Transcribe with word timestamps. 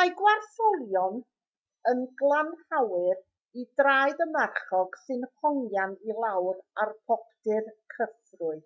mae 0.00 0.10
gwartholion 0.16 1.16
yn 1.92 2.02
gynhalwyr 2.20 3.22
i 3.62 3.64
draed 3.82 4.20
y 4.26 4.26
marchog 4.34 5.00
sy'n 5.06 5.24
hongian 5.46 5.96
i 6.12 6.18
lawr 6.26 6.62
ar 6.84 6.94
boptu'r 7.12 7.72
cyfrwy 7.96 8.56